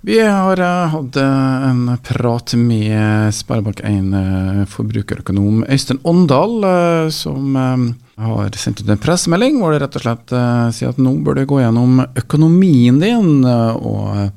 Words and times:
Vi 0.00 0.20
har 0.20 0.60
eh, 0.60 0.86
hatt 0.88 1.16
eh, 1.16 1.68
en 1.68 1.98
prat 2.02 2.54
med 2.54 3.30
Sparebank1 3.34 4.14
eh, 4.14 4.64
forbrukerøkonom 4.70 5.64
Øystein 5.68 5.98
Åndal, 6.02 6.62
som 7.12 7.56
har 8.18 8.58
sendt 8.58 8.82
ut 8.82 8.90
en 8.90 9.02
pressemelding 9.02 9.58
hvor 9.58 9.74
det 9.74 9.82
rett 9.82 9.98
og 9.98 10.04
slett 10.04 10.34
sier 10.74 10.92
at 10.92 11.00
nå 11.02 11.16
bør 11.26 11.38
du 11.38 11.44
gå 11.50 11.60
gjennom 11.62 12.02
økonomien 12.18 12.98
din. 13.02 13.44
og 13.46 14.30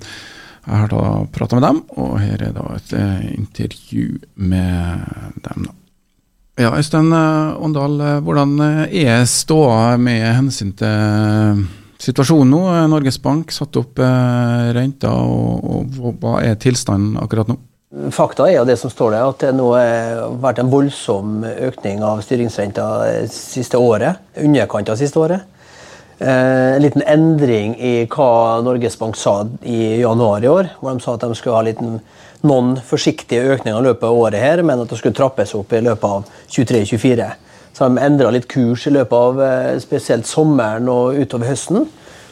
Jeg 0.65 0.81
har 0.81 0.89
da 0.89 1.03
prata 1.33 1.57
med 1.57 1.65
dem, 1.65 1.81
og 1.97 2.17
her 2.21 2.43
er 2.45 2.55
da 2.57 2.65
et 2.77 2.93
intervju 3.33 4.19
med 4.35 5.05
dem. 5.45 5.69
Ja, 6.61 6.73
Øystein 6.77 7.13
Åndal, 7.13 7.97
hvordan 8.21 8.57
er 8.89 9.25
ståa 9.29 9.97
med 9.97 10.25
hensyn 10.41 10.73
til 10.77 11.65
situasjonen 12.01 12.53
nå? 12.53 12.61
Norges 12.91 13.19
Bank 13.21 13.53
satt 13.53 13.77
opp 13.81 14.01
eh, 14.01 14.71
renta, 14.75 15.13
og, 15.13 15.99
og, 15.99 16.17
hva 16.21 16.39
er 16.45 16.57
tilstanden 16.61 17.19
akkurat 17.21 17.51
nå? 17.51 17.59
Fakta 18.15 18.45
er 18.47 18.55
jo 18.55 18.67
det 18.69 18.77
som 18.79 18.91
står 18.91 19.17
der, 19.17 19.29
at 19.33 19.41
det 19.43 19.55
nå 19.57 19.67
har 19.75 20.37
vært 20.39 20.61
en 20.63 20.71
voldsom 20.71 21.41
økning 21.43 21.99
av 22.07 22.21
styringsrenta 22.23 22.85
siste 23.27 23.79
året. 23.81 24.21
Underkant 24.39 24.93
av 24.93 24.99
siste 24.99 25.19
året. 25.19 25.43
Eh, 26.21 26.75
en 26.75 26.81
liten 26.81 27.03
endring 27.09 27.73
i 27.81 27.93
hva 28.05 28.61
Norges 28.61 28.95
Bank 28.99 29.17
sa 29.17 29.41
i 29.65 29.99
januar 29.99 30.43
i 30.43 30.47
år. 30.47 30.69
hvor 30.79 30.93
De 30.93 31.03
sa 31.03 31.15
at 31.15 31.21
de 31.25 31.35
skulle 31.35 31.55
ha 31.55 31.61
liten, 31.65 31.99
noen 32.43 32.75
forsiktige 32.77 33.57
økninger 33.57 33.79
i 33.79 33.87
løpet 33.89 34.03
av 34.07 34.17
året, 34.17 34.39
her, 34.39 34.61
men 34.61 34.79
at 34.79 34.89
det 34.89 34.99
skulle 34.99 35.17
trappes 35.17 35.55
opp 35.57 35.73
i 35.73 35.81
løpet 35.81 36.05
av 36.05 36.23
23-24. 36.47 37.31
Så 37.73 37.83
har 37.83 37.91
de 37.91 38.03
endra 38.03 38.31
litt 38.33 38.49
kurs 38.51 38.85
i 38.87 38.93
løpet 38.93 39.15
av 39.15 39.41
eh, 39.45 39.79
spesielt 39.83 40.27
sommeren 40.27 40.89
og 40.91 41.17
utover 41.19 41.51
høsten. 41.51 41.87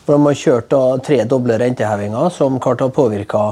Hvor 0.05 0.17
de 0.17 0.25
har 0.25 0.39
kjørt 0.39 0.70
da, 0.73 0.84
tre 1.05 1.21
doble 1.30 1.59
rentehevinger 1.61 2.31
som 2.34 2.59
klart 2.61 2.81
har 2.84 2.91
påvirka 2.95 3.44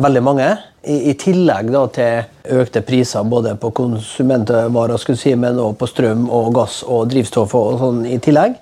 veldig 0.00 0.22
mange. 0.24 0.48
I, 0.82 0.96
I, 1.10 1.14
tillegg 1.20 1.70
da, 1.72 1.84
til 1.92 2.56
økte 2.60 2.82
priser 2.84 3.26
både 3.28 3.54
på 3.60 3.70
konsumentvarer 3.76 5.16
si, 5.16 5.34
men 5.36 5.60
også 5.60 5.78
på 5.80 5.88
strøm 5.90 6.24
og 6.32 6.54
gass 6.56 6.80
og 6.86 7.10
drivstoff. 7.12 7.54
og, 7.54 7.78
sånn 7.80 8.04
i 8.08 8.18
tillegg. 8.22 8.56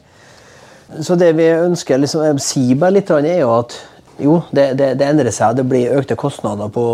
Så 1.05 1.19
det 1.21 1.35
vi 1.39 1.47
ønsker 1.53 2.01
liksom, 2.01 2.41
si 2.43 2.73
bare 2.75 2.97
litt, 2.97 3.11
er 3.11 3.43
jo 3.43 3.53
at 3.59 3.77
jo, 4.19 4.41
det, 4.51 4.73
det, 4.79 4.95
det, 4.99 5.07
endrer 5.07 5.31
seg. 5.35 5.59
Det 5.59 5.67
blir 5.69 5.95
økte 5.99 6.17
kostnader 6.19 6.71
på, 6.75 6.87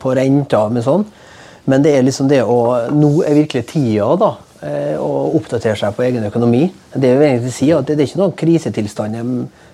på 0.00 0.14
renta. 0.16 0.64
Men, 0.72 0.84
sånn. 0.84 1.04
Men 1.68 1.84
det 1.84 1.96
er 1.96 2.06
liksom 2.06 2.30
det 2.30 2.40
å 2.42 2.88
Nå 2.94 3.12
er 3.26 3.36
virkelig 3.36 3.68
tida 3.74 4.08
da, 4.18 4.32
og 4.62 5.34
oppdatere 5.40 5.74
seg 5.74 5.96
på 5.96 6.04
egen 6.06 6.22
økonomi. 6.28 6.66
Det 6.94 7.08
vil 7.16 7.26
egentlig 7.26 7.54
si 7.56 7.72
at 7.74 7.88
det 7.88 7.96
er 7.96 8.04
ikke 8.06 8.20
noen 8.20 8.36
krisetilstand, 8.38 9.16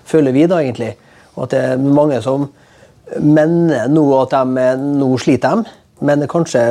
føler 0.09 0.33
vi 0.33 0.47
da 0.49 0.63
egentlig. 0.63 0.95
Og 1.35 1.43
at 1.45 1.53
det 1.53 1.59
er 1.67 1.83
mange 1.83 2.17
som 2.25 2.47
mener 3.21 3.89
nå 3.91 4.05
at 4.17 4.33
de 4.33 4.65
nå 4.81 5.11
sliter, 5.21 5.61
de, 5.61 5.77
men 6.05 6.25
kanskje 6.31 6.63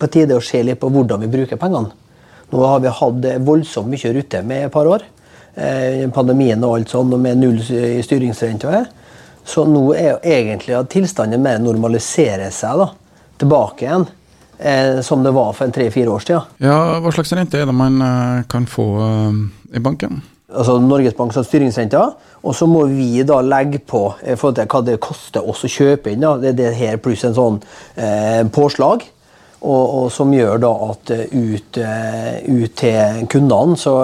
på 0.00 0.08
tide 0.12 0.38
å 0.38 0.44
se 0.44 0.62
litt 0.64 0.80
på 0.80 0.90
hvordan 0.90 1.22
vi 1.22 1.30
bruker 1.30 1.60
pengene. 1.60 1.92
Nå 2.50 2.62
har 2.66 2.82
vi 2.82 2.90
hatt 2.90 3.26
voldsomt 3.46 3.90
mye 3.92 4.14
rute 4.16 4.42
med 4.42 4.66
et 4.66 4.74
par 4.74 4.88
år. 4.90 5.04
Eh, 5.54 6.06
pandemien 6.14 6.62
og 6.64 6.78
alt 6.78 6.92
sånn, 6.92 7.12
og 7.14 7.20
med 7.22 7.38
null 7.38 7.60
i 7.60 8.00
styringsrente. 8.02 8.84
Så 9.46 9.64
nå 9.66 9.90
er 9.94 10.12
jo 10.12 10.18
egentlig 10.22 10.76
at 10.78 10.90
tilstanden 10.92 11.42
mer 11.42 11.60
normaliserer 11.62 12.50
seg 12.54 12.82
da, 12.82 12.88
tilbake 13.40 13.86
igjen 13.86 14.06
eh, 14.06 14.19
som 15.02 15.22
det 15.24 15.32
var 15.32 15.54
for 15.56 15.64
en 15.64 15.72
tre-fire 15.72 16.12
år 16.12 16.24
siden. 16.24 16.50
Ja, 16.60 16.98
Hva 17.00 17.12
slags 17.14 17.32
rente 17.32 17.60
er 17.60 17.68
det 17.68 17.76
man 17.76 17.96
eh, 18.04 18.42
kan 18.50 18.66
få 18.68 18.86
eh, 19.06 19.40
i 19.78 19.82
banken? 19.82 20.20
Altså 20.50 20.80
Norges 20.82 21.14
Banks 21.14 21.38
styringsrenta, 21.46 22.02
og 22.42 22.54
så 22.58 22.66
må 22.66 22.82
vi 22.90 23.22
da 23.26 23.38
legge 23.44 23.78
på 23.86 24.02
eh, 24.24 24.36
for 24.38 24.56
hva 24.56 24.82
det 24.86 24.98
koster 25.02 25.46
oss 25.46 25.62
å 25.66 25.70
kjøpe 25.70 26.10
inn. 26.10 26.24
Da. 26.24 26.34
Det 26.42 26.52
er 26.52 26.58
det 26.58 26.74
her 26.78 27.00
pluss 27.02 27.22
en 27.28 27.36
sånn 27.36 27.60
eh, 27.94 28.42
påslag. 28.50 29.06
Og, 29.60 29.82
og, 29.84 30.06
som 30.08 30.30
gjør 30.32 30.62
da 30.62 30.70
at 30.86 31.10
eh, 31.12 31.26
ut, 31.36 31.78
ut 31.78 32.76
til 32.80 33.26
kundene 33.28 33.76
så 33.76 33.94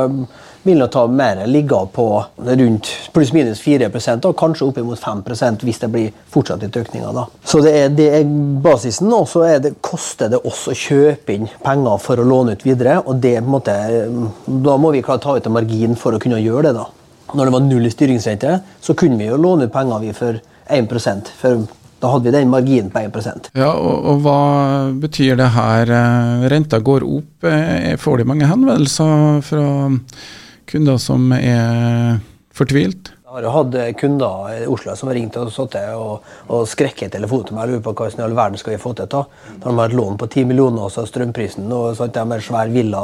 vil 0.66 0.80
nå 0.80 0.88
ta 0.92 1.06
mer 1.06 1.44
ligge 1.48 1.78
på 1.94 2.06
rundt 2.36 2.90
pluss-minus 3.14 3.62
4% 3.64 4.26
og 4.28 4.36
kanskje 4.38 4.66
oppimot 4.66 5.00
5% 5.00 5.64
hvis 5.66 5.80
det 5.82 5.90
blir 5.92 6.10
fortsatt 6.32 6.64
litt 6.64 6.76
økninger. 6.76 7.14
Da. 7.16 7.26
Så 7.46 7.62
det 7.64 7.74
er, 7.78 7.94
det 7.96 8.08
er 8.18 8.34
basisen, 8.64 9.12
og 9.14 9.28
så 9.30 9.46
koster 9.84 10.32
det 10.32 10.42
oss 10.48 10.66
å 10.70 10.76
kjøpe 10.76 11.36
inn 11.36 11.48
penger 11.64 12.02
for 12.02 12.20
å 12.20 12.26
låne 12.26 12.56
ut 12.56 12.66
videre. 12.66 12.98
og 13.04 13.22
det, 13.22 13.38
måte, 13.44 13.74
Da 14.46 14.76
må 14.76 14.92
vi 14.94 15.02
klare 15.06 15.22
å 15.22 15.26
ta 15.26 15.36
ut 15.36 15.46
en 15.46 15.56
margin 15.56 15.96
for 15.96 16.16
å 16.16 16.22
kunne 16.22 16.42
gjøre 16.42 16.68
det. 16.68 16.74
da. 16.80 16.86
Når 17.34 17.44
det 17.44 17.56
var 17.56 17.64
null 17.64 17.86
i 17.86 17.90
styringsrente, 17.90 18.60
så 18.80 18.94
kunne 18.94 19.18
vi 19.18 19.30
jo 19.30 19.40
låne 19.40 19.66
ut 19.66 19.72
penger 19.72 20.04
vi 20.04 20.12
for 20.14 20.38
1% 20.70 21.34
for 21.40 21.66
da 21.96 22.10
hadde 22.12 22.28
vi 22.28 22.32
den 22.34 22.50
marginen 22.52 22.90
på 22.92 23.00
1% 23.00 23.50
Ja, 23.56 23.70
og, 23.72 24.04
og, 24.04 24.18
Hva 24.24 24.40
betyr 25.00 25.38
det 25.40 25.48
her? 25.54 25.92
Renta 26.52 26.80
går 26.84 27.06
opp. 27.08 27.46
Eh, 27.48 27.94
får 27.96 28.20
de 28.20 28.28
mange 28.28 28.50
henvendelser 28.50 29.40
fra 29.46 29.64
kunder 30.66 30.98
som 31.02 31.30
er 31.36 32.18
fortvilt? 32.56 33.12
Jeg 33.26 33.44
har 33.44 33.52
hatt 33.52 33.98
kunder 34.00 34.52
i 34.54 34.66
Oslo 34.70 34.94
som 34.96 35.10
har 35.10 35.16
ringt 35.18 35.34
og, 35.36 35.50
og, 35.60 36.28
og 36.48 36.62
skrekket 36.70 37.10
telefonen 37.12 37.48
til 37.48 37.56
meg 37.56 37.66
og 37.66 37.72
lurer 37.74 37.82
på 37.84 37.92
hva 37.98 38.06
i 38.08 38.22
all 38.24 38.36
verden 38.38 38.60
skal 38.60 38.72
vi 38.72 38.78
få 38.80 38.92
til. 38.96 39.10
Da 39.12 39.24
De 39.64 39.72
har 39.76 39.90
et 39.90 39.96
lån 39.98 40.16
på 40.16 40.28
10 40.30 40.44
millioner, 40.48 40.88
så 40.88 41.04
strømprisen, 41.04 41.66
og 41.74 41.98
så 41.98 42.06
de 42.06 42.22
har 42.30 42.44
svær 42.46 42.70
villa 42.72 43.02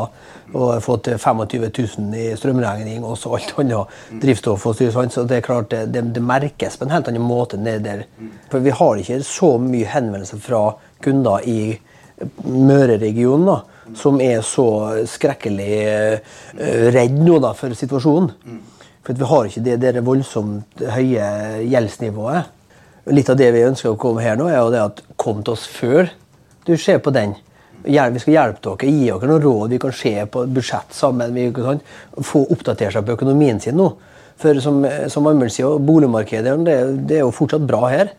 og 0.52 0.64
har 0.70 0.80
fått 0.84 1.10
25 1.18 1.66
000 1.66 2.16
i 2.16 2.30
strømregning 2.38 3.04
og 3.04 3.18
så 3.20 3.34
alt 3.36 3.52
annet 3.60 4.22
drivstoff. 4.22 4.66
og 4.66 4.80
sånt, 4.80 5.12
så 5.12 5.24
Det 5.24 5.36
er 5.36 5.44
klart 5.44 5.68
det, 5.70 5.86
det, 5.92 6.02
det, 6.14 6.22
merkes 6.22 6.78
på 6.78 6.86
en 6.86 6.94
helt 6.94 7.08
annen 7.08 7.26
måte 7.26 7.60
nede 7.60 7.84
der. 7.84 8.06
For 8.48 8.60
Vi 8.60 8.70
har 8.70 8.96
ikke 8.96 9.20
så 9.26 9.58
mye 9.58 9.90
henvendelser 9.90 10.40
fra 10.40 10.62
kunder 11.02 11.44
i 11.44 11.78
Møre-regionen. 12.46 13.68
Som 13.98 14.20
er 14.22 14.40
så 14.46 14.66
skrekkelig 15.10 15.70
uh, 15.86 16.34
redd 16.94 17.18
nå 17.22 17.38
da, 17.42 17.52
for 17.58 17.74
situasjonen. 17.76 18.60
For 19.02 19.18
vi 19.18 19.26
har 19.26 19.48
ikke 19.48 19.64
det, 19.66 19.78
det 19.82 20.04
voldsomt 20.06 20.84
høye 20.94 21.28
gjeldsnivået. 21.66 22.50
Litt 23.10 23.30
av 23.32 23.38
det 23.40 23.48
vi 23.50 23.64
ønsker 23.66 23.90
å 23.90 23.98
komme 23.98 24.22
her 24.22 24.36
nå, 24.38 24.46
er 24.46 24.60
jo 24.60 24.70
det 24.70 24.82
at 24.82 25.02
kom 25.18 25.42
til 25.42 25.56
oss 25.56 25.66
før 25.66 26.12
du 26.66 26.76
ser 26.78 27.00
på 27.02 27.10
den. 27.10 27.34
Vi 27.82 28.22
skal 28.22 28.36
hjelpe 28.36 28.62
dere, 28.62 28.90
gi 28.90 29.08
dere 29.08 29.26
noen 29.26 29.42
råd. 29.42 29.72
Vi 29.74 29.80
kan 29.82 29.94
se 29.96 30.14
på 30.30 30.44
budsjett 30.46 30.94
sammen. 30.94 31.34
Vi 31.34 31.48
kan 31.56 31.80
få 32.22 32.44
oppdatert 32.54 32.94
seg 32.94 33.06
på 33.06 33.16
økonomien 33.16 33.58
sin 33.60 33.74
nå. 33.78 33.88
For 34.38 34.58
som, 34.62 34.78
som 35.10 35.26
Amund 35.26 35.50
sier, 35.54 35.78
boligmarkedet 35.82 36.54
det, 36.66 36.76
det, 37.08 37.18
er 37.18 37.24
jo 37.24 37.34
fortsatt 37.34 37.66
bra 37.66 37.82
her. 37.90 38.12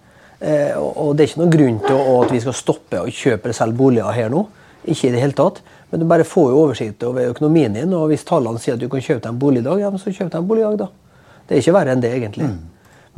Eh, 0.44 0.76
og 0.76 1.16
det 1.16 1.24
er 1.24 1.32
ikke 1.32 1.42
noen 1.42 1.56
grunn 1.56 1.80
til 1.86 2.12
at 2.18 2.36
vi 2.36 2.44
skal 2.44 2.58
stoppe 2.58 3.00
å 3.00 3.08
kjøpe 3.08 3.48
eller 3.48 3.58
selge 3.58 3.80
boliger 3.80 4.20
her 4.20 4.32
nå. 4.34 4.44
Ikke 4.84 5.08
i 5.08 5.14
det 5.14 5.22
hele 5.24 5.38
tatt. 5.38 5.62
Men 5.92 6.02
du 6.02 6.08
bare 6.10 6.26
får 6.28 6.50
jo 6.52 6.62
oversikt 6.66 7.04
over 7.06 7.32
økonomien 7.32 7.76
din, 7.76 7.92
og 7.94 8.08
hvis 8.10 8.26
tallene 8.28 8.60
sier 8.62 8.76
at 8.78 8.82
du 8.82 8.90
kan 8.90 9.04
kjøpe 9.04 9.22
deg 9.22 9.32
en 9.32 9.42
bolig 9.42 9.62
i 9.62 9.68
dag, 9.68 9.82
ja, 9.84 9.92
så 9.94 10.10
kjøp 10.12 10.32
deg 10.32 10.40
en 10.40 10.48
bolig 10.50 10.64
i 10.64 10.70
dag, 10.72 10.80
da. 10.86 10.88
Det 11.44 11.56
er 11.56 11.62
ikke 11.62 11.76
verre 11.76 11.94
enn 11.94 12.02
det, 12.04 12.14
egentlig. 12.18 12.48
Mm. 12.50 12.62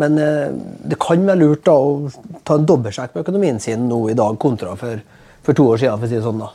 Men 0.02 0.20
eh, 0.20 0.50
det 0.92 1.00
kan 1.00 1.24
være 1.24 1.40
lurt 1.40 1.64
da 1.68 1.76
å 1.80 1.94
ta 2.44 2.58
en 2.60 2.68
dobbeltsjekk 2.68 3.16
på 3.16 3.24
økonomien 3.24 3.62
sin 3.64 3.88
nå 3.88 4.02
i 4.12 4.18
dag 4.18 4.36
kontra 4.42 4.76
for, 4.80 5.00
for 5.46 5.56
to 5.56 5.70
år 5.72 5.82
siden, 5.82 6.02
for 6.02 6.10
å 6.10 6.12
si 6.12 6.20
det 6.20 6.26
sånn. 6.26 6.44
da. 6.44 6.52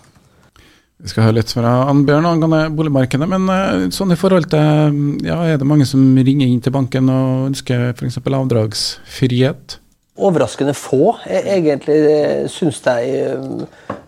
Vi 1.00 1.09
skal 1.09 1.25
høre 1.25 1.38
litt 1.38 1.53
fra 1.56 1.71
Ann-Bjørn 1.88 2.28
angående 2.28 2.66
boligmarkedet. 2.77 3.28
Men 3.31 3.48
eh, 3.54 3.87
sånn 3.97 4.12
i 4.12 4.19
forhold 4.21 4.50
til, 4.53 4.98
ja, 5.25 5.38
er 5.48 5.60
det 5.60 5.69
mange 5.69 5.88
som 5.88 6.03
ringer 6.19 6.44
inn 6.44 6.60
til 6.60 6.75
banken 6.77 7.09
og 7.09 7.47
ønsker 7.48 7.94
f.eks. 7.94 8.21
avdragsfrihet? 8.21 9.78
Overraskende 10.21 10.77
få, 10.77 11.15
egentlig, 11.25 11.97
syns 12.53 12.82
jeg. 12.84 13.38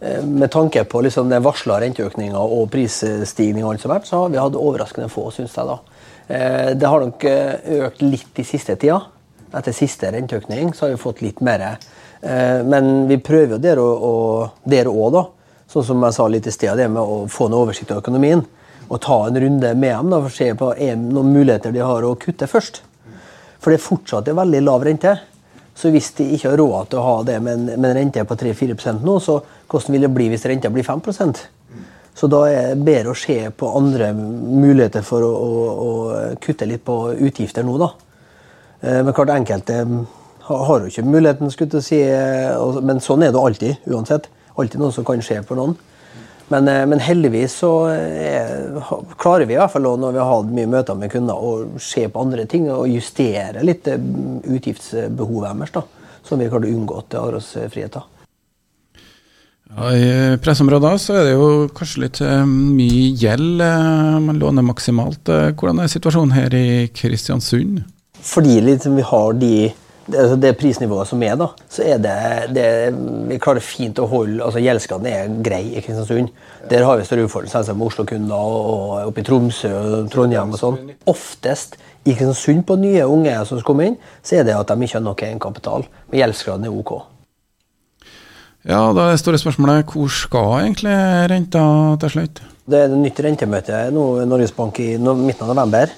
Eh, 0.03 0.25
med 0.25 0.51
tanke 0.51 0.85
på 0.85 1.01
liksom 1.01 1.29
den 1.31 1.43
varsla 1.45 1.77
renteøkninga 1.81 2.39
og 2.39 2.67
prisstigning, 2.73 3.63
og 3.63 3.77
alt 3.77 3.83
som 3.85 3.93
så 4.05 4.23
har 4.25 4.33
vi 4.33 4.41
hatt 4.41 4.59
overraskende 4.59 5.09
få, 5.09 5.29
syns 5.31 5.55
jeg. 5.55 5.67
da. 5.69 5.77
Eh, 6.27 6.71
det 6.75 6.89
har 6.91 7.05
nok 7.05 7.25
eh, 7.25 7.85
økt 7.87 8.03
litt 8.03 8.41
i 8.43 8.45
siste 8.47 8.75
tida. 8.75 8.99
Etter 9.55 9.77
siste 9.77 10.11
renteøkning 10.11 10.73
så 10.75 10.87
har 10.87 10.97
vi 10.97 11.03
fått 11.03 11.23
litt 11.23 11.41
mer. 11.45 11.77
Men 12.23 13.09
vi 13.09 13.17
prøver 13.19 13.59
jo 13.59 14.49
der 14.65 14.89
òg, 14.89 15.09
da. 15.13 15.22
Sånn 15.69 15.84
som 15.84 16.05
jeg 16.07 16.15
sa 16.15 16.27
litt 16.31 16.47
i 16.47 16.53
sted, 16.55 16.78
det 16.78 16.87
med 16.89 17.03
å 17.03 17.27
få 17.28 17.48
en 17.51 17.57
oversikt 17.59 17.91
over 17.91 18.01
økonomien. 18.01 18.45
Og 18.89 19.01
ta 19.03 19.19
en 19.27 19.37
runde 19.43 19.75
med 19.75 19.93
dem 19.93 20.09
da, 20.09 20.21
for 20.22 20.31
å 20.31 20.37
se 20.37 20.48
på 20.55 20.71
noen 21.03 21.34
muligheter 21.34 21.75
de 21.75 21.83
har 21.84 22.07
å 22.07 22.15
kutte 22.16 22.48
først. 22.48 22.81
For 23.60 23.75
det 23.75 23.81
er 23.81 23.84
fortsatt 23.84 24.31
en 24.31 24.39
veldig 24.39 24.63
lav 24.65 24.87
rente. 24.89 25.16
Så 25.74 25.91
hvis 25.92 26.10
de 26.19 26.27
ikke 26.34 26.53
har 26.53 26.60
råd 26.60 26.91
til 26.92 27.01
å 27.01 27.07
ha 27.07 27.16
det 27.27 27.39
med 27.41 27.54
en, 27.57 27.80
med 27.80 27.91
en 27.91 27.97
rente 27.97 28.24
på 28.28 28.36
3-4% 28.39 29.04
nå, 29.07 29.16
så 29.24 29.39
hvordan 29.71 29.97
vil 29.97 30.07
det 30.07 30.13
bli 30.13 30.28
hvis 30.33 30.45
renta 30.51 30.71
blir 30.72 30.84
5% 30.84 31.41
Så 32.15 32.28
da 32.28 32.42
er 32.51 32.74
det 32.74 32.84
bedre 32.84 33.15
å 33.15 33.16
se 33.16 33.39
på 33.57 33.71
andre 33.78 34.10
muligheter 34.13 35.04
for 35.07 35.24
å, 35.24 35.30
å, 35.33 35.63
å 35.72 35.92
kutte 36.45 36.69
litt 36.69 36.84
på 36.84 36.97
utgifter 37.15 37.65
nå, 37.65 37.78
da. 37.80 37.89
Eh, 38.83 39.01
men 39.01 39.15
klart 39.16 39.33
enkelte 39.33 39.78
har 40.42 40.83
jo 40.83 40.91
ikke 40.91 41.07
muligheten, 41.07 41.51
skulle 41.54 41.80
jeg 41.80 41.86
si. 41.86 42.03
Eh, 42.04 42.80
men 42.84 43.01
sånn 43.01 43.24
er 43.24 43.33
det 43.33 43.41
alltid, 43.41 43.89
uansett. 43.89 44.28
Alltid 44.59 44.83
noe 44.83 44.92
som 44.92 45.07
kan 45.09 45.22
skje 45.24 45.41
for 45.48 45.57
noen. 45.57 45.78
Men, 46.48 46.68
eh, 46.68 46.86
men, 46.86 47.00
heldigvis 47.00 47.54
så 47.62 47.72
er, 47.92 48.78
klarer 49.21 49.47
vi 49.48 49.56
i 49.56 49.60
hvert 49.60 49.72
fall 49.72 49.86
når 49.86 50.15
vi 50.15 50.22
har 50.22 50.30
hatt 50.30 50.54
mye 50.54 50.71
møter 50.71 50.98
med 50.98 51.12
kunder, 51.12 51.36
å 51.36 51.80
se 51.80 52.06
på 52.09 52.22
andre 52.22 52.47
ting 52.50 52.68
og 52.72 52.91
justere 52.91 53.65
litt 53.65 53.89
utgiftsbehovet 53.89 55.53
deres. 55.53 55.77
da. 55.78 55.84
som 56.22 56.39
vi 56.39 56.48
klarte 56.48 56.68
å 56.71 56.74
unngå 56.77 57.00
til 57.10 57.18
avdragsfrihet. 57.18 57.97
Ja, 59.72 59.89
I 59.91 60.36
pressområder 60.39 60.98
så 61.03 61.16
er 61.18 61.24
det 61.27 61.33
jo 61.33 61.48
kanskje 61.74 62.04
litt 62.04 62.21
mye 62.47 63.09
gjeld. 63.18 63.65
Man 64.22 64.38
låner 64.38 64.62
maksimalt. 64.62 65.27
Hvordan 65.27 65.83
er 65.83 65.91
situasjonen 65.91 66.36
her 66.36 66.54
i 66.54 66.86
Kristiansund? 66.95 67.83
Fordi 68.22 68.60
liksom, 68.62 68.95
vi 68.97 69.03
har 69.03 69.33
de 69.34 69.54
det, 70.07 70.19
altså 70.19 70.37
det 70.41 70.57
prisnivået 70.59 71.09
som 71.09 71.22
er, 71.22 71.37
da, 71.39 71.49
så 71.71 71.84
er 71.87 72.01
det, 72.03 72.16
det 72.57 72.66
Vi 73.31 73.39
klarer 73.43 73.65
fint 73.65 74.01
å 74.03 74.09
holde 74.10 74.43
altså 74.45 74.63
Gjeldsgraden 74.63 75.09
er 75.10 75.37
grei 75.45 75.63
i 75.72 75.83
Kristiansund. 75.84 76.33
Der 76.71 76.84
har 76.87 76.99
vi 76.99 77.07
større 77.07 77.27
utfordringer 77.28 77.75
med 77.77 77.87
Oslo-kunder 77.87 78.59
og 78.59 79.09
oppe 79.09 79.22
i 79.22 79.27
Tromsø 79.27 79.71
og 79.71 80.10
Trondheim 80.13 80.54
og 80.54 80.60
sånn. 80.60 80.78
Oftest 81.10 81.78
i 82.04 82.13
Kristiansund 82.13 82.66
på 82.66 82.78
nye 82.83 83.07
unge 83.07 83.34
som 83.49 83.63
kommer 83.66 83.91
inn, 83.91 83.99
så 84.22 84.41
er 84.41 84.47
det 84.49 84.59
at 84.59 84.71
de 84.71 84.87
ikke 84.87 84.99
har 84.99 85.07
nok 85.07 85.27
egenkapital. 85.28 85.89
Men 86.10 86.22
gjeldsgraden 86.22 86.69
er 86.69 86.78
OK. 86.83 86.95
Ja, 88.63 88.93
da 88.95 89.09
er 89.09 89.16
det 89.16 89.22
store 89.22 89.41
spørsmålet 89.43 89.91
hvor 89.91 90.10
skal 90.15 90.53
egentlig 90.60 90.95
renta 91.33 91.63
til 92.03 92.15
slutt? 92.15 92.43
Det 92.63 92.78
er 92.78 92.87
et 92.87 92.95
nytt 92.95 93.19
rentemøte 93.25 93.78
nå 93.91 94.05
Norges 94.31 94.55
Bank 94.55 94.78
i 94.78 94.95
midten 94.98 95.48
av 95.48 95.51
november. 95.51 95.91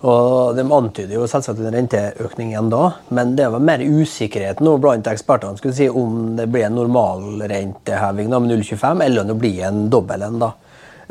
Og 0.00 0.56
De 0.56 0.64
antyder 0.64 1.12
jo 1.18 1.26
selvsagt 1.28 1.60
en 1.60 1.74
renteøkning 1.74 2.54
igjen 2.54 2.70
da, 2.72 2.84
men 3.12 3.34
det 3.36 3.50
var 3.52 3.60
mer 3.60 3.82
usikkerhet 3.84 4.62
nå 4.64 4.78
blant 4.80 5.10
ekspertene 5.10 5.60
skulle 5.60 5.76
si, 5.76 5.90
om 5.92 6.38
det 6.38 6.46
blir 6.48 6.70
en 6.70 6.78
normalrenteheving 6.78 8.30
med 8.32 8.54
0,25 8.54 9.04
eller 9.04 9.20
om 9.20 9.28
det 9.28 9.36
blir 9.42 9.66
en 9.68 9.82
dobbel 9.92 10.24
en. 10.24 10.38
da. 10.40 10.50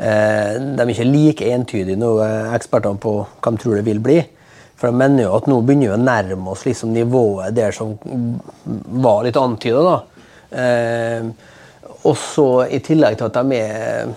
Eh, 0.00 0.56
de 0.58 0.82
er 0.82 0.90
ikke 0.90 1.06
like 1.06 1.52
entydige 1.54 2.00
nå, 2.00 2.16
eh, 2.24 2.50
ekspertene 2.56 2.98
på 2.98 3.14
hva 3.22 3.54
de 3.54 3.62
tror 3.62 3.78
det 3.78 3.86
vil 3.86 4.02
bli. 4.02 4.18
For 4.80 4.90
de 4.90 4.96
mener 4.96 5.26
jo 5.26 5.36
at 5.36 5.46
nå 5.50 5.60
begynner 5.60 5.92
vi 5.92 5.94
å 5.94 6.02
nærme 6.02 6.50
oss 6.50 6.66
liksom 6.66 6.94
nivået 6.96 7.54
der 7.54 7.70
som 7.76 7.94
var 9.04 9.22
litt 9.22 9.38
antyda. 9.38 9.82
da. 9.86 9.96
Eh, 10.50 11.30
og 12.00 12.16
så 12.16 12.46
i 12.72 12.78
tillegg 12.80 13.18
til 13.20 13.28
at 13.28 13.36
de 13.36 13.56
er 13.58 14.12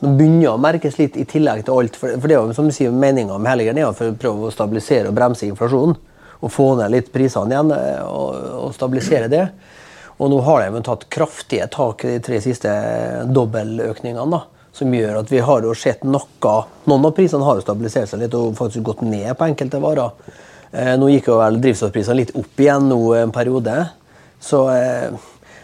begynner 0.00 0.50
å 0.50 0.60
merkes 0.60 0.96
litt 0.98 1.18
i 1.20 1.26
tillegg 1.28 1.62
til 1.66 1.76
alt. 1.78 1.98
For, 1.98 2.16
det 2.18 2.34
er 2.34 2.40
jo 2.40 2.56
som 2.56 2.66
du 2.66 2.74
sier, 2.74 2.90
meninga 2.90 3.36
med 3.38 3.52
hele 3.52 3.68
greia 3.68 3.92
for 3.94 4.10
å 4.10 4.16
prøve 4.18 4.48
å 4.48 4.54
stabilisere 4.54 5.12
og 5.12 5.18
bremse 5.18 5.46
inflasjonen. 5.46 5.94
Og 6.40 6.50
få 6.50 6.72
ned 6.78 6.90
litt 6.90 7.12
prisene 7.12 7.52
igjen 7.52 7.70
eh, 7.76 8.00
og, 8.02 8.34
og 8.64 8.74
stabilisere 8.74 9.28
det. 9.30 9.44
Og 10.20 10.32
nå 10.32 10.40
har 10.44 10.66
de 10.66 10.82
tatt 10.84 11.06
kraftige 11.12 11.68
tak 11.72 12.04
i 12.04 12.16
de 12.16 12.24
tre 12.24 12.40
siste 12.42 12.72
dobbeltøkningene. 13.30 14.26
da, 14.32 14.66
Som 14.76 14.94
gjør 14.96 15.20
at 15.22 15.30
vi 15.30 15.44
har 15.44 15.62
jo 15.64 15.76
sett 15.76 16.02
noe 16.04 16.54
Noen 16.90 17.06
av 17.06 17.14
prisene 17.16 17.46
har 17.46 17.60
jo 17.60 17.64
stabilisert 17.64 18.10
seg 18.10 18.24
litt 18.24 18.34
og 18.34 18.56
faktisk 18.58 18.88
gått 18.90 19.04
ned 19.06 19.30
på 19.38 19.46
enkelte 19.46 19.80
varer. 19.80 20.34
Eh, 20.72 20.96
nå 20.98 21.12
gikk 21.12 21.30
jo 21.30 21.38
vel 21.38 21.60
drivstoffprisene 21.62 22.18
litt 22.24 22.34
opp 22.34 22.60
igjen 22.60 22.90
nå 22.90 23.00
en 23.20 23.32
periode. 23.34 23.76
Så 24.40 24.64
eh, 24.74 25.12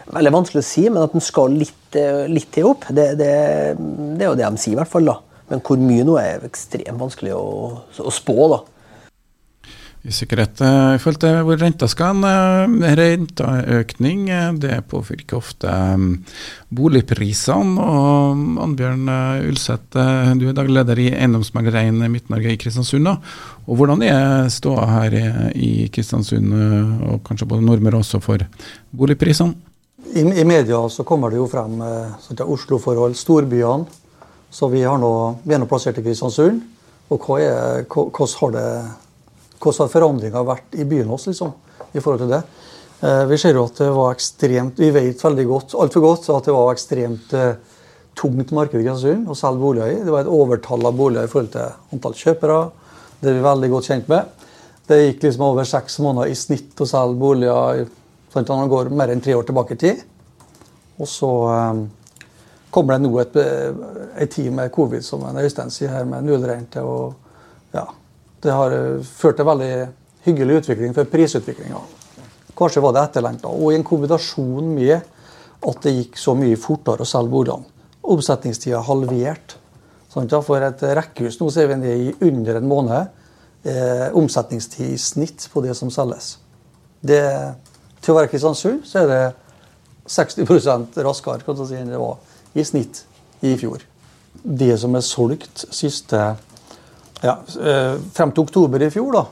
Veldig 0.07 0.31
vanskelig 0.31 0.63
å 0.63 0.67
si, 0.67 0.85
men 0.87 1.03
at 1.03 1.15
den 1.15 1.23
skal 1.23 1.51
litt, 1.51 1.83
eh, 1.99 2.23
litt 2.31 2.49
til 2.55 2.69
opp, 2.71 2.87
det, 2.95 3.09
det, 3.19 3.33
det, 3.75 4.23
er 4.23 4.29
jo 4.29 4.39
det 4.39 4.47
de 4.47 4.63
sier, 4.63 4.77
i 4.77 4.79
hvert 4.79 4.93
fall. 4.93 5.11
da. 5.11 5.19
Men 5.51 5.63
hvor 5.63 5.79
mye 5.79 6.07
nå 6.07 6.17
er 6.21 6.47
ekstremt 6.47 6.99
vanskelig 6.99 7.35
å, 7.35 7.45
å 7.83 8.13
spå. 8.13 8.39
da. 8.55 8.63
Usikkerhet 10.07 10.61
eh, 10.63 10.93
i 10.95 11.01
forhold 11.03 11.19
til 11.25 11.41
hvor 11.43 11.59
renta 11.59 11.91
skal. 11.91 12.23
Eh, 12.23 12.95
renteøkning 13.01 14.23
det 14.63 14.79
påvirker 14.87 15.41
ofte 15.41 15.75
boligprisene. 16.71 17.75
og 17.83 18.63
Annbjørn 18.63 19.11
Ulseth, 19.49 19.91
du 20.39 20.47
er 20.47 20.55
daglig 20.55 20.79
leder 20.79 21.03
i 21.03 21.11
Eiendomsmeglerreien 21.17 21.99
Midt-Norge 22.07 22.55
i 22.55 22.59
Kristiansund. 22.63 23.11
Da. 23.11 23.17
og 23.67 23.81
Hvordan 23.81 24.07
er 24.07 24.51
ståa 24.55 24.87
her 24.93 25.19
i 25.51 25.89
Kristiansund, 25.91 26.55
og 27.11 27.25
kanskje 27.27 27.51
både 27.51 27.67
Nordmøre 27.67 27.99
også, 27.99 28.23
for 28.23 28.47
boligprisene? 28.95 29.66
I, 30.13 30.21
I, 30.21 30.45
media 30.47 30.79
så 30.89 31.03
kommer 31.07 31.33
det 31.33 31.39
jo 31.39 31.49
frem 31.51 31.81
sånn 32.23 32.45
Oslo-forhold, 32.45 33.17
storbyene. 33.17 33.85
Så 34.49 34.69
vi, 34.71 34.85
nå, 34.85 35.11
vi 35.43 35.55
er 35.55 35.59
nå 35.59 35.67
plassert 35.67 35.99
i 35.99 36.03
Kristiansund. 36.05 36.61
Og 37.11 37.23
hvordan 37.23 38.37
har 38.39 38.55
det 38.55 38.69
hvordan 39.57 39.87
har 39.87 39.91
forandringa 39.91 40.43
vært 40.45 40.75
i 40.77 40.85
byen 40.85 41.09
vår 41.09 41.23
liksom, 41.31 41.53
i 41.93 42.01
forhold 42.01 42.21
til 42.23 42.33
det? 42.35 42.41
Eh, 43.01 43.23
vi 43.29 43.37
ser 43.41 43.57
jo 43.57 43.65
at 43.65 43.79
det 43.81 43.89
var 43.93 44.13
ekstremt, 44.13 44.79
vi 44.81 44.91
vet 44.93 45.23
veldig 45.23 45.45
godt, 45.49 45.75
altfor 45.81 46.05
godt 46.05 46.29
at 46.33 46.49
det 46.49 46.55
var 46.55 46.73
ekstremt 46.73 47.33
eh, 47.37 47.77
tungt 48.17 48.53
marked 48.53 48.77
i 48.77 48.83
Kristiansund 48.83 49.29
å 49.29 49.37
selge 49.37 49.63
boliger 49.63 49.93
i. 49.93 50.01
Det 50.05 50.13
var 50.13 50.25
et 50.25 50.33
overtall 50.33 50.89
av 50.89 50.97
boliger 50.97 51.25
i 51.25 51.31
forhold 51.31 51.53
til 51.55 51.95
antall 51.95 52.17
kjøpere. 52.17 52.59
Det 53.21 53.31
er 53.31 53.39
vi 53.39 53.45
veldig 53.47 53.71
godt 53.73 53.89
kjent 53.89 54.11
med. 54.13 54.45
Det 54.87 54.99
gikk 55.01 55.25
liksom 55.25 55.47
over 55.49 55.67
seks 55.67 55.97
måneder 56.05 56.31
i 56.31 56.37
snitt 56.37 56.81
å 56.81 56.89
selge 56.89 57.21
boliger 57.21 57.87
Sånn 58.33 58.47
han 58.49 58.69
går 58.71 58.91
mer 58.93 59.13
enn 59.13 59.23
tre 59.23 59.35
år 59.37 59.45
tilbake 59.47 59.77
i 59.77 59.81
tid. 59.81 60.01
Og 60.97 61.07
så 61.09 61.29
um, 61.47 61.83
kommer 62.73 62.97
det 62.97 63.05
nå 63.05 63.19
et, 63.21 63.37
et 64.17 64.31
tid 64.31 64.49
med 64.53 64.73
covid, 64.73 65.05
som 65.05 65.23
Øystein 65.29 65.71
sier 65.73 65.93
her, 65.93 66.07
med 66.09 66.25
nullrente. 66.27 66.81
og 66.81 67.15
ja, 67.75 67.85
Det 68.43 68.53
har 68.53 68.73
eh, 68.75 69.05
ført 69.05 69.39
til 69.39 69.47
veldig 69.47 69.71
hyggelig 70.27 70.61
utvikling 70.61 70.95
for 70.97 71.09
prisutviklinga. 71.09 71.79
Kanskje 72.57 72.81
var 72.83 72.95
det 72.95 73.05
etterlengta. 73.05 73.51
Og 73.53 73.71
i 73.71 73.77
en 73.77 73.85
kombinasjon 73.85 74.73
med 74.73 74.97
at 75.67 75.85
det 75.85 75.93
gikk 75.93 76.19
så 76.19 76.35
mye 76.37 76.57
fortere 76.59 77.05
å 77.05 77.09
selge 77.09 77.33
boligene. 77.33 77.69
Omsetningstida 78.07 78.81
halvert. 78.87 79.57
Sånn, 80.11 80.29
for 80.45 80.63
et 80.63 80.83
rekkehus 80.97 81.39
nå 81.41 81.49
ser 81.53 81.69
vi 81.71 81.79
ned 81.81 82.03
i 82.07 82.11
under 82.29 82.59
en 82.59 82.69
måned. 82.69 83.23
Eh, 83.67 84.07
omsetningstid 84.17 84.93
i 84.93 84.99
snitt 85.01 85.47
på 85.53 85.61
det 85.65 85.73
som 85.77 85.91
selges. 85.93 86.37
Det 87.01 87.21
til 88.01 88.13
å 88.13 88.17
være 88.19 88.31
Kristiansund 88.31 88.85
så 88.87 89.03
er 89.03 89.11
det 89.11 89.21
60% 90.07 90.97
raskere 91.03 91.45
kan 91.45 91.59
si, 91.59 91.75
enn 91.75 91.91
det 91.91 91.99
var 91.99 92.17
i 92.57 92.65
snitt 92.65 93.03
i 93.45 93.53
fjor. 93.59 93.83
Det 94.41 94.73
som 94.79 94.95
er 94.95 95.05
solgt 95.05 95.65
siste 95.73 96.21
ja, 97.23 97.33
eh, 97.33 97.95
Frem 98.13 98.31
til 98.31 98.45
oktober 98.45 98.83
i 98.85 98.91
fjor, 98.93 99.15
da, 99.15 99.23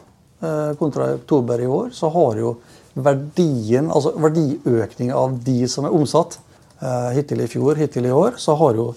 eh, 0.42 0.72
kontra 0.80 1.14
oktober 1.16 1.62
i 1.62 1.68
år, 1.70 1.92
så 1.94 2.10
har 2.12 2.42
jo 2.42 2.56
verdien, 2.96 3.92
altså 3.92 4.16
verdiøkning 4.18 5.12
av 5.14 5.38
de 5.44 5.68
som 5.68 5.86
er 5.86 5.94
omsatt 5.94 6.40
eh, 6.82 7.12
hittil 7.20 7.44
i 7.46 7.48
fjor, 7.52 7.76
hittil 7.78 8.08
i 8.10 8.16
år, 8.16 8.40
så 8.42 8.56
har 8.58 8.80
jo 8.80 8.90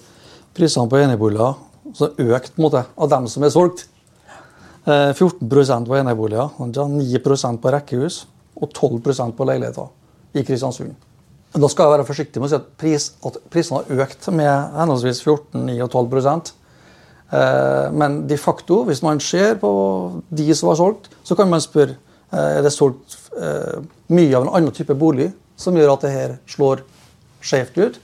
prisene 0.57 0.89
på 0.89 0.99
eneboliger 0.99 1.55
økt 1.99 2.55
på 2.55 2.59
en 2.59 2.65
måte, 2.65 2.83
av 2.97 3.09
dem 3.09 3.27
som 3.27 3.43
er 3.43 3.53
solgt. 3.53 3.87
14% 4.89 5.85
på 5.85 5.97
eneboliger, 5.99 6.49
9% 6.57 7.59
på 7.61 7.71
rekkehus 7.75 8.23
og 8.59 8.71
12% 8.71 9.35
på 9.37 9.47
leiligheter 9.47 9.87
i 10.37 10.43
Kristiansund. 10.45 10.95
Da 11.49 11.69
skal 11.71 11.87
jeg 11.87 11.97
være 11.97 12.05
forsiktig 12.05 12.41
med 12.41 12.45
å 12.45 12.51
si 12.51 12.57
at, 12.59 12.65
pris, 12.77 13.05
at 13.25 13.39
prisene 13.49 13.79
har 13.81 14.03
økt 14.05 14.27
med 14.29 14.75
henholdsvis 14.75 15.23
14, 15.23 15.63
9 15.65 15.77
og 15.81 15.95
12 15.97 16.19
eh, 16.29 17.87
Men 17.97 18.19
de 18.29 18.37
facto, 18.37 18.83
hvis 18.85 19.01
man 19.01 19.19
ser 19.19 19.57
på 19.61 19.71
de 20.29 20.53
som 20.53 20.69
har 20.69 20.77
solgt, 20.77 21.09
så 21.25 21.35
kan 21.35 21.49
man 21.49 21.63
spørre 21.63 21.97
eh, 22.29 22.59
er 22.59 22.61
det 22.61 22.73
solgt 22.75 23.17
eh, 23.33 23.81
mye 24.13 24.35
av 24.37 24.45
en 24.45 24.53
annen 24.59 24.75
type 24.75 24.93
bolig 24.93 25.31
som 25.57 25.75
gjør 25.75 25.95
at 25.95 26.05
det 26.05 26.13
her 26.13 26.37
slår 26.47 26.85
skjevt 27.41 27.81
ut. 27.81 27.99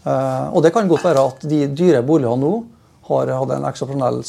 Og 0.00 0.62
det 0.64 0.70
kan 0.72 0.88
godt 0.88 1.02
være 1.04 1.22
at 1.28 1.42
de 1.44 1.58
dyre 1.76 1.98
boligene 2.00 2.40
nå 2.40 2.52
har 3.10 3.28
hatt 3.36 3.50
en 3.52 3.66
eksepsjonell 3.68 4.22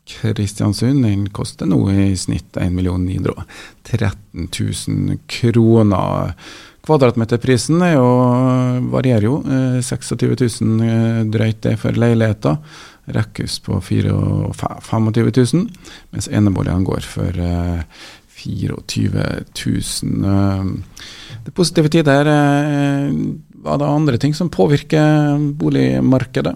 Kristiansund 0.07 1.03
den 1.03 1.27
koster 1.35 1.67
nå 1.67 1.91
i 1.91 2.15
snitt 2.15 2.55
1 2.57 2.71
913 2.71 4.47
000 4.47 5.19
kroner. 5.27 6.31
Kvadratmeterprisen 6.81 7.83
jo, 7.93 8.05
varierer 8.93 9.27
jo. 9.27 9.35
26 9.85 10.15
eh, 10.17 10.31
000 10.61 10.87
eh, 10.87 11.19
drøyt 11.29 11.61
det 11.67 11.75
for 11.81 11.97
leiligheter. 11.97 12.57
rekkehus 13.11 13.59
på 13.59 13.79
25 13.81 15.11
000, 15.11 15.67
mens 16.13 16.27
eneboligene 16.29 16.85
går 16.85 17.01
for 17.01 17.39
24 18.41 19.25
000. 19.65 20.83
Det 21.45 21.53
positive 21.53 21.89
tider. 21.89 22.29
Var 23.61 23.77
det 23.77 23.85
andre 23.85 24.17
ting 24.17 24.33
som 24.33 24.49
påvirker 24.49 25.37
boligmarkedet? 25.57 26.55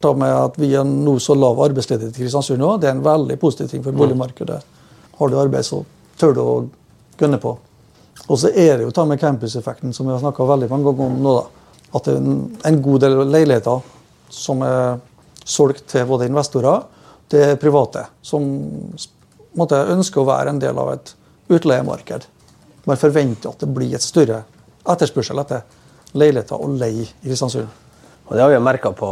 Ta 0.00 0.12
med 0.14 0.30
at 0.30 0.58
vi 0.60 0.74
har 0.74 0.84
nå 0.86 1.18
så 1.18 1.34
lav 1.34 1.58
arbeidsledighet 1.60 2.14
i 2.14 2.22
Kristiansund 2.22 2.60
nå, 2.62 2.76
det 2.78 2.88
er 2.88 2.94
en 2.94 3.02
veldig 3.02 3.38
positiv 3.40 3.72
ting 3.72 3.82
for 3.82 3.96
boligmarkedet. 3.96 4.60
Har 5.18 5.32
du 5.32 5.40
arbeid, 5.40 5.66
så 5.66 5.82
tør 6.20 6.36
du 6.36 6.40
å 6.44 6.52
gønne 7.18 7.40
på. 7.42 7.56
Og 8.26 8.38
så 8.40 8.50
er 8.50 8.76
det 8.76 8.86
jo 8.86 8.94
ta 8.94 9.04
med 9.08 9.20
campuseffekten, 9.20 9.94
som 9.94 10.08
vi 10.08 10.12
har 10.12 10.22
snakka 10.22 10.46
veldig 10.48 10.68
mange 10.70 10.90
ganger 10.90 11.06
om 11.06 11.22
nå. 11.22 11.36
da, 11.38 11.76
At 11.96 12.04
det 12.04 12.16
er 12.18 12.68
en 12.68 12.82
god 12.84 13.00
del 13.00 13.22
leiligheter 13.30 13.80
som 14.28 14.62
er 14.62 14.98
solgt 15.48 15.86
til 15.88 16.04
både 16.08 16.26
investorer 16.28 16.82
til 17.32 17.56
private, 17.60 18.04
som 18.22 18.44
måtte 19.56 19.80
ønsker 19.94 20.20
å 20.20 20.28
være 20.28 20.52
en 20.52 20.60
del 20.60 20.76
av 20.78 20.92
et 20.92 21.14
utleiemarked. 21.48 22.26
Man 22.88 23.00
forventer 23.00 23.52
at 23.52 23.64
det 23.64 23.70
blir 23.72 23.96
et 23.96 24.04
større 24.04 24.42
etterspørsel 24.88 25.40
etter 25.40 25.64
leiligheter 26.16 26.60
og 26.60 26.76
leie 26.80 27.06
i 27.06 27.08
Kristiansund. 27.24 27.68
Og 28.28 28.36
Det 28.36 28.42
har 28.42 28.50
vi 28.52 28.58
merka 28.60 28.92
på 28.92 29.10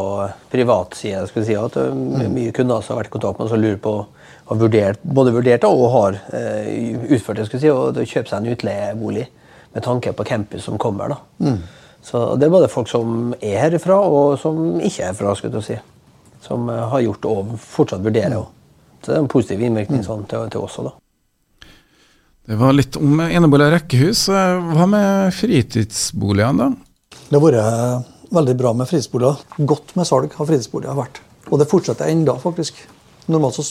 privat 0.52 0.94
side. 0.94 1.24
Si, 1.32 1.54
at 1.56 1.76
er 1.80 2.28
mye 2.28 2.52
kunder 2.52 2.82
som 2.84 2.94
har 2.94 3.02
vært 3.02 3.08
i 3.08 3.14
kontakt 3.14 3.38
med 3.38 3.46
oss 3.46 3.54
og 3.56 3.62
lurer 3.62 3.80
på 3.80 3.94
har 4.46 4.58
vurdert, 4.60 5.00
både 5.02 5.32
vurdert 5.34 5.64
og 5.66 5.86
har 5.90 6.18
eh, 6.36 6.92
utført 7.16 7.40
det, 7.40 7.48
si, 7.50 7.70
og 7.72 7.96
kjøpe 7.96 8.30
seg 8.30 8.36
en 8.38 8.52
utleiebolig 8.52 9.24
med 9.74 9.82
tanke 9.82 10.12
på 10.14 10.26
campus 10.28 10.68
som 10.68 10.78
kommer. 10.78 11.16
da. 11.16 11.16
Mm. 11.42 11.62
Så 12.06 12.36
Det 12.36 12.46
er 12.46 12.52
både 12.52 12.68
folk 12.70 12.88
som 12.88 13.34
er 13.40 13.58
herfra, 13.64 13.96
og 13.98 14.36
som 14.38 14.78
ikke 14.78 15.02
er 15.02 15.10
herfra. 15.10 15.34
skulle 15.34 15.62
si. 15.64 15.78
Som 16.44 16.68
eh, 16.70 16.84
har 16.92 17.00
gjort 17.00 17.24
og 17.24 17.56
fortsatt 17.58 18.04
vurderer. 18.04 18.36
Mm. 18.36 18.52
Så 19.00 19.10
det 19.10 19.16
er 19.16 19.24
en 19.24 19.32
positiv 19.32 19.64
innvirkning 19.64 20.04
mm. 20.04 20.06
sånn, 20.06 20.28
til, 20.28 20.46
til 20.52 20.68
oss 20.68 20.78
òg, 20.78 20.90
da. 20.92 20.96
Det 22.46 22.56
var 22.60 22.76
litt 22.76 22.94
om 23.00 23.18
enebolig 23.24 23.66
og 23.66 23.72
rekkehus. 23.74 24.28
Hva 24.28 24.84
med 24.86 25.34
fritidsboligene, 25.34 26.68
da? 26.68 27.16
Det 27.26 27.40
har 27.40 27.42
vært 27.42 28.12
veldig 28.30 28.56
bra 28.58 28.72
med 28.76 28.88
fritidsboliger. 28.88 29.42
Godt 29.56 29.94
med 29.96 30.08
salg 30.08 30.34
av 30.36 30.48
fritidsboliger 30.48 30.92
har 30.92 31.00
vært. 31.04 31.20
Og 31.50 31.60
det 31.60 31.68
fortsetter 31.70 32.10
enda 32.10 32.36
faktisk. 32.42 32.78
Normalt 33.30 33.58
så 33.58 33.64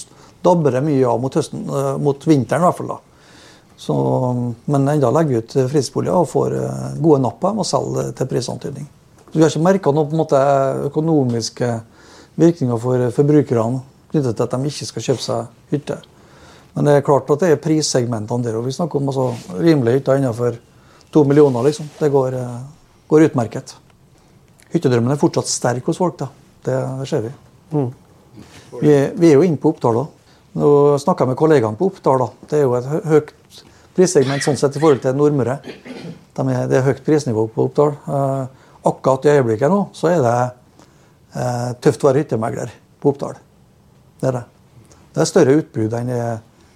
dabber 0.45 0.75
det 0.75 0.83
mye 0.85 1.07
av 1.07 1.21
mot, 1.21 1.35
høsten, 1.35 1.65
eh, 1.69 1.97
mot 1.97 2.27
vinteren 2.27 2.63
i 2.63 2.65
hvert 2.67 2.77
fall. 2.77 2.93
da. 2.93 2.99
Så, 3.77 3.95
men 4.65 4.87
enda 4.87 5.11
legger 5.11 5.29
vi 5.29 5.41
ut 5.41 5.55
fritidsboliger 5.71 6.15
og 6.15 6.29
får 6.31 6.55
eh, 6.59 6.95
gode 7.01 7.21
napp 7.23 7.39
på 7.41 7.51
dem 7.51 7.63
og 7.63 7.67
selger 7.67 8.11
til 8.15 8.29
prisantydning. 8.31 8.87
Vi 9.33 9.41
har 9.43 9.51
ikke 9.51 9.65
merka 9.65 9.91
noen 9.91 10.15
måte, 10.15 10.39
økonomiske 10.87 11.71
virkninger 12.39 12.79
for 12.79 13.09
forbrukerne 13.15 13.81
knyttet 14.11 14.37
til 14.37 14.45
at 14.45 14.53
de 14.55 14.71
ikke 14.71 14.87
skal 14.91 15.07
kjøpe 15.09 15.23
seg 15.23 15.73
hytte. 15.73 15.97
Men 16.75 16.87
det 16.87 16.93
er 16.95 17.07
klart 17.07 17.29
at 17.31 17.43
det 17.43 17.49
er 17.51 17.63
prissegmentene 17.63 18.43
der. 18.43 18.55
og 18.59 18.65
Vi 18.67 18.75
snakker 18.75 18.99
om 18.99 19.11
altså, 19.11 19.31
rimelige 19.59 19.99
hytter 19.99 20.19
innenfor 20.19 20.59
to 21.11 21.23
millioner. 21.23 21.63
liksom. 21.63 21.89
Det 21.99 22.11
går, 22.11 22.33
eh, 22.33 22.61
går 23.07 23.27
utmerket 23.29 23.75
hyttedrømmen 24.73 25.13
er 25.13 25.21
fortsatt 25.21 25.49
sterk 25.51 25.87
hos 25.89 25.99
folk. 26.01 26.17
da. 26.19 26.29
Det, 26.65 26.75
det 26.99 27.07
ser 27.09 27.25
vi. 27.25 27.31
Mm. 27.71 27.89
vi. 28.81 28.93
Vi, 29.15 29.29
er 29.29 29.35
jo 29.35 29.45
inne 29.45 29.61
på 29.61 29.73
Oppdal 29.73 30.01
òg. 30.01 30.11
Nå 30.55 30.69
snakka 31.01 31.25
jeg 31.25 31.33
med 31.33 31.39
kollegaene 31.39 31.79
på 31.79 31.89
Oppdal. 31.91 32.25
da. 32.25 32.47
Det 32.49 32.59
er 32.59 32.65
jo 32.65 32.75
et 32.79 32.89
høyt 33.11 33.33
prissegment 33.95 34.43
sånn 34.43 34.59
sett 34.59 34.75
i 34.75 34.83
forhold 34.83 35.03
til 35.03 35.15
Nordmøre. 35.17 35.59
De 36.35 36.45
er, 36.51 36.67
det 36.71 36.79
er 36.79 36.87
høyt 36.87 37.03
prisnivå 37.05 37.47
på 37.53 37.69
Oppdal. 37.69 37.95
Eh, 37.95 38.65
akkurat 38.85 39.27
i 39.27 39.35
øyeblikket 39.37 39.71
nå 39.71 39.79
så 39.97 40.11
er 40.11 40.19
det 40.25 40.35
eh, 41.39 41.69
tøft 41.83 42.03
å 42.03 42.11
være 42.11 42.25
hyttemegler 42.25 42.73
på 43.01 43.13
Oppdal. 43.13 43.39
Det 44.21 44.31
er 44.31 44.39
det. 44.39 44.45
Det 45.15 45.23
er 45.23 45.29
større 45.29 45.55
utbud 45.61 45.93
enn 45.95 46.11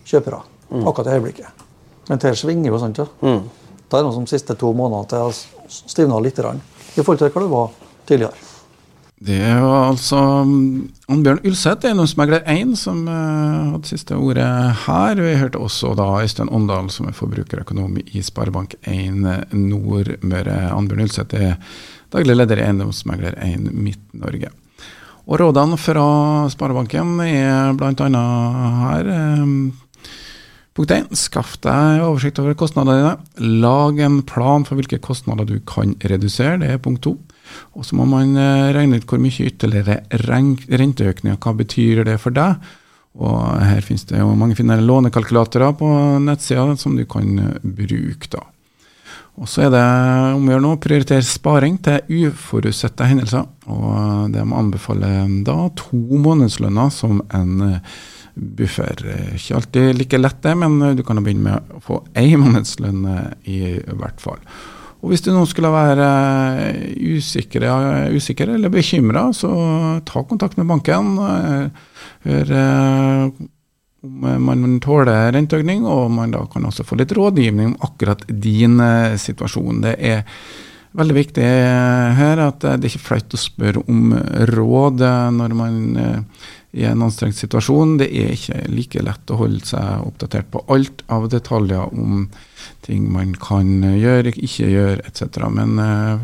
kjøpere 0.08 0.40
mm. 0.70 0.86
akkurat 0.88 1.10
i 1.10 1.18
øyeblikket. 1.18 1.66
Men 2.10 2.22
det 2.24 2.32
svinger 2.40 2.72
jo 2.72 2.80
sånt. 2.82 3.02
Ja. 3.02 3.08
Mm. 3.22 3.44
Det 3.90 3.98
er 3.98 4.06
noe 4.06 4.14
som 4.14 4.28
de 4.28 4.34
siste 4.36 4.56
to 4.60 4.70
månedene 4.78 5.10
til 5.10 5.26
har 5.26 5.74
stivna 5.74 6.22
litt. 6.22 6.40
I 6.40 7.02
forhold 7.02 7.22
til 7.24 7.34
hva 7.34 7.44
det 7.44 7.52
var 7.56 7.74
tidligere. 8.10 8.46
Det 9.20 9.40
var 9.60 9.90
altså 9.90 10.16
um, 10.48 10.86
Annbjørn 11.12 11.42
Ulseth, 11.44 11.84
eiendomsmegler 11.90 12.46
1, 12.48 12.70
som 12.80 13.02
uh, 13.10 13.74
hadde 13.74 13.90
siste 13.90 14.16
ordet 14.16 14.46
her. 14.86 15.20
Vi 15.20 15.34
hørte 15.42 15.60
også 15.60 15.92
da 16.00 16.06
Øystein 16.22 16.52
Åndal, 16.56 16.88
som 16.94 17.10
er 17.10 17.18
forbrukerøkonom 17.18 17.98
i 18.00 18.24
Sparebank1 18.24 19.58
Nordmøre. 19.60 20.56
Annbjørn 20.72 21.04
Ulseth 21.04 21.36
er 21.36 21.60
daglig 22.16 22.38
leder 22.38 22.62
i 22.62 22.66
Eiendomsmegler 22.70 23.36
1 23.44 23.68
Midt-Norge. 23.76 24.54
Og 25.28 25.44
Rådene 25.44 25.76
fra 25.78 26.08
Sparebanken 26.50 27.20
er 27.26 27.76
bl.a. 27.76 28.24
her. 28.86 29.12
Um, 29.44 29.58
punkt 30.78 30.94
1. 30.96 31.10
Skaff 31.18 31.58
deg 31.66 32.04
oversikt 32.06 32.40
over 32.42 32.58
kostnadene 32.58 33.00
dine. 33.00 33.56
Lag 33.64 34.00
en 34.06 34.22
plan 34.28 34.66
for 34.68 34.80
hvilke 34.80 35.02
kostnader 35.04 35.48
du 35.50 35.58
kan 35.68 35.96
redusere. 36.04 36.60
Det 36.62 36.74
er 36.74 36.84
punkt 36.84 37.04
2. 37.08 37.16
Og 37.80 37.88
så 37.88 37.98
må 37.98 38.06
man 38.10 38.36
eh, 38.38 38.70
regne 38.76 39.00
ut 39.00 39.08
hvor 39.10 39.22
mye 39.22 39.50
ytterligere 39.50 40.04
renteøkninger, 40.28 41.40
hva 41.42 41.56
betyr 41.58 42.04
det 42.08 42.20
for 42.22 42.36
deg? 42.36 42.62
Og 43.20 43.40
her 43.66 43.82
finnes 43.84 44.06
det 44.08 44.22
jo 44.22 44.30
mange 44.38 44.56
fine 44.56 44.78
lånekalkulatorer 44.80 45.74
på 45.80 45.90
nettsida 46.24 46.78
som 46.80 46.96
du 46.98 47.06
kan 47.10 47.40
eh, 47.42 47.60
bruke. 47.64 48.30
da. 48.32 48.46
Og 49.40 49.48
så 49.48 49.66
er 49.66 49.72
det 49.72 49.84
om 50.36 50.48
å 50.48 50.52
gjøre 50.52 50.66
nå 50.66 50.76
prioritere 50.84 51.24
sparing 51.24 51.78
til 51.84 52.28
uforutsette 52.28 53.08
hendelser. 53.08 53.46
Og 53.72 54.32
det 54.34 54.44
må 54.46 54.60
anbefale 54.60 55.24
da 55.48 55.70
to 55.80 56.00
månedslønner 56.26 56.92
som 56.94 57.22
en 57.36 57.54
eh, 57.70 58.00
buffer. 58.40 59.06
Ikke 59.36 59.60
alltid 59.60 59.96
like 60.00 60.20
lett, 60.20 60.42
det, 60.46 60.56
men 60.60 60.98
du 60.98 61.04
kan 61.06 61.22
begynne 61.24 61.46
med 61.52 61.78
å 61.78 61.84
få 61.84 62.02
én 62.20 62.40
månedslønn 62.42 63.08
i 63.50 63.62
hvert 64.00 64.22
fall. 64.24 64.44
Og 65.00 65.14
Hvis 65.14 65.24
du 65.24 65.30
nå 65.32 65.46
skulle 65.48 65.72
være 65.72 66.08
usikker, 67.16 67.64
usikker 68.12 68.52
eller 68.56 68.72
bekymra, 68.74 69.30
så 69.36 69.52
ta 70.08 70.26
kontakt 70.28 70.60
med 70.60 70.68
banken. 70.68 71.14
Hør 72.26 72.52
eh, 72.60 73.46
om 74.04 74.26
man 74.44 74.80
tåler 74.84 75.32
renteøkning, 75.36 75.86
og 75.88 76.10
man 76.12 76.36
da 76.36 76.44
kan 76.52 76.68
også 76.68 76.86
få 76.88 77.00
litt 77.00 77.16
rådgivning 77.16 77.72
om 77.72 77.78
akkurat 77.88 78.26
din 78.28 78.80
eh, 78.84 79.16
situasjon. 79.20 79.80
Det 79.88 79.96
er 80.00 80.26
veldig 81.00 81.16
viktig 81.16 81.48
her 82.20 82.40
at 82.44 82.64
det 82.66 82.72
er 82.76 82.90
ikke 82.90 83.06
flaut 83.06 83.36
å 83.36 83.40
spørre 83.40 83.84
om 83.92 84.16
råd 84.50 85.04
når 85.36 85.56
man 85.56 85.82
eh, 86.02 86.48
i 86.72 86.86
en 86.86 87.02
anstrengt 87.02 87.38
situasjon. 87.40 87.98
Det 88.02 88.10
er 88.14 88.34
ikke 88.36 88.64
like 88.70 89.04
lett 89.06 89.32
å 89.34 89.40
holde 89.40 89.66
seg 89.66 90.06
oppdatert 90.06 90.52
på 90.54 90.62
alt 90.70 91.02
av 91.10 91.30
detaljer 91.32 91.96
om 91.96 92.28
ting 92.86 93.08
man 93.12 93.34
kan 93.42 93.82
gjøre, 93.82 94.36
ikke 94.36 94.70
gjøre 94.70 95.08
etc. 95.10 95.42
Men 95.54 95.80
uh, 95.82 96.22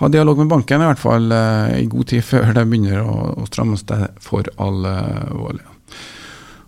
ha 0.00 0.12
dialog 0.12 0.40
med 0.40 0.52
banken 0.52 0.82
i 0.82 0.88
hvert 0.88 1.02
fall 1.02 1.28
uh, 1.32 1.74
i 1.76 1.88
god 1.92 2.12
tid 2.14 2.24
før 2.32 2.54
det 2.56 2.66
begynner 2.70 3.04
å, 3.04 3.18
å 3.42 3.50
strammes 3.50 3.84
til 3.88 4.08
for 4.22 4.48
alvorlig. 4.56 5.66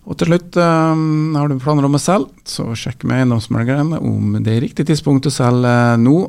Og 0.05 0.13
til 0.21 0.29
slutt, 0.29 0.53
um, 0.61 1.33
har 1.33 1.49
du 1.49 1.57
planer 1.57 1.87
om 1.87 1.97
å 1.97 2.01
selge, 2.01 2.29
så 2.45 2.67
sjekk 2.77 3.07
med 3.09 3.23
eiendomsmegleren 3.23 3.95
om 3.97 4.35
det 4.45 4.53
er 4.53 4.61
riktig 4.67 4.85
tidspunkt 4.85 5.25
å 5.25 5.33
selge 5.33 5.73
nå. 5.97 6.19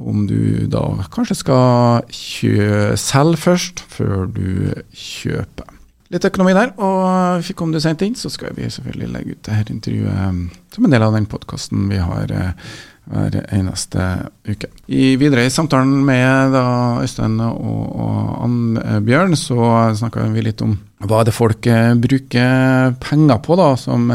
Om 0.00 0.24
du 0.24 0.64
da 0.72 0.86
kanskje 1.12 1.36
skal 1.42 2.08
selge 2.08 3.42
først, 3.42 3.84
før 3.92 4.24
du 4.32 4.72
kjøper. 4.96 5.81
Litt 6.12 6.26
økonomi 6.28 6.52
der, 6.52 6.74
og 6.76 7.40
fikk 7.46 7.62
om 7.64 7.70
du 7.72 7.78
sendte 7.80 8.04
inn, 8.04 8.16
så 8.18 8.28
skal 8.28 8.52
vi 8.52 8.68
selvfølgelig 8.68 9.12
legge 9.14 9.36
ut 9.36 9.46
dette 9.48 9.72
intervjuet 9.72 10.24
um, 10.28 10.42
som 10.74 10.84
en 10.84 10.92
del 10.92 11.04
av 11.06 11.14
den 11.16 11.28
podkasten 11.30 11.86
vi 11.88 12.00
har 12.04 12.34
uh, 12.36 12.74
hver 13.08 13.38
eneste 13.48 14.10
uke. 14.44 14.68
I, 14.92 15.16
videre 15.16 15.46
i 15.48 15.52
samtalen 15.52 16.04
med 16.04 16.52
da, 16.52 16.66
Øystein 17.00 17.40
og, 17.40 17.56
og 17.96 18.44
Annbjørn, 18.44 19.38
så 19.40 19.72
snakka 20.02 20.28
vi 20.36 20.44
litt 20.44 20.60
om 20.64 20.76
hva 21.00 21.24
det 21.24 21.34
folk 21.34 21.66
bruker 22.04 22.92
penger 23.02 23.40
på, 23.42 23.56
da, 23.58 23.72
som 23.80 24.12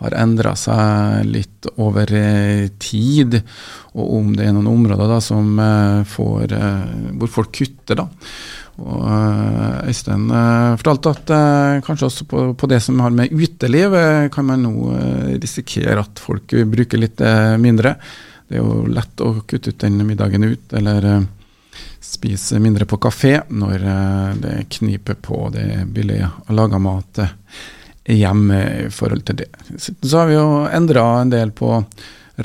har 0.00 0.16
endra 0.20 0.54
seg 0.56 1.26
litt 1.28 1.66
over 1.80 2.12
tid, 2.80 3.40
og 3.96 4.14
om 4.20 4.30
det 4.36 4.46
er 4.46 4.54
noen 4.56 4.70
områder 4.70 5.10
da, 5.10 5.18
som 5.24 5.58
får, 6.08 6.54
hvor 7.20 7.32
folk 7.40 7.52
kutter. 7.58 8.04
da. 8.04 8.06
Og 8.80 9.02
eh, 9.04 9.88
Øystein 9.90 10.28
uh, 10.32 10.76
fortalte 10.80 11.12
at 11.12 11.32
uh, 11.34 11.80
kanskje 11.84 12.06
også 12.08 12.26
på, 12.30 12.44
på, 12.56 12.68
det 12.70 12.80
som 12.84 13.00
har 13.04 13.12
med 13.12 13.32
uteliv, 13.32 13.96
kan 14.32 14.46
man 14.48 14.64
nå 14.64 14.94
risikere 15.42 16.00
at 16.00 16.22
folk 16.22 16.54
bruker 16.70 17.00
litt 17.00 17.20
mindre. 17.60 17.94
Det 18.48 18.56
er 18.58 18.64
jo 18.64 18.86
lett 18.90 19.22
å 19.22 19.34
kutte 19.44 19.74
ut 19.74 19.84
den 19.84 20.00
middagen 20.06 20.46
ut, 20.46 20.72
eller 20.72 21.26
spise 22.00 22.58
mindre 22.62 22.86
på 22.88 22.98
kafé 22.98 23.36
når 23.52 23.84
det 24.40 24.54
kniper 24.78 25.18
på 25.20 25.42
det 25.54 25.84
billige 25.92 26.30
å 26.48 26.56
lage 26.56 26.80
mat 26.82 27.20
hjemme 28.10 28.58
i 28.86 28.88
forhold 28.90 29.26
til 29.28 29.42
det. 29.42 29.50
Så 29.78 30.16
har 30.16 30.30
vi 30.30 30.38
jo 30.38 30.64
endra 30.66 31.04
en 31.20 31.30
del 31.30 31.52
på 31.54 31.76